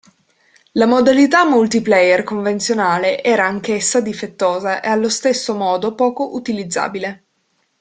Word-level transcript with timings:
La 0.71 0.87
modalità 0.87 1.45
multiplayer 1.47 2.23
convenzionale 2.23 3.23
era 3.23 3.45
anch'essa 3.45 4.01
difettosa 4.01 4.81
e 4.81 4.89
allo 4.89 5.09
stesso 5.09 5.53
modo 5.53 5.93
poco 5.93 6.33
utilizzabile. 6.33 7.25